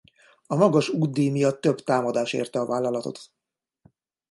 [0.47, 3.19] A magas útdíj miatt több támadás érte a vállalatot.